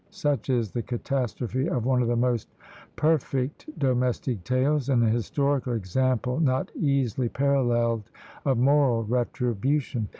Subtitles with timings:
[0.09, 2.47] Such is the catastrophe of one of the most
[2.95, 8.09] perfect domestic tales; an historical example, not easily paralleled,
[8.43, 10.07] of moral retribution.